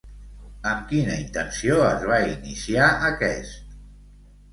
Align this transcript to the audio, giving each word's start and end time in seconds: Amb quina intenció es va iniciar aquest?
Amb 0.69 0.85
quina 0.91 1.17
intenció 1.23 1.75
es 1.89 2.05
va 2.11 2.17
iniciar 2.31 2.87
aquest? 3.11 3.69